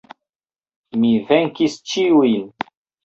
Mi 1.03 1.11
venkis 1.27 1.77
ĉiujn. 1.93 2.49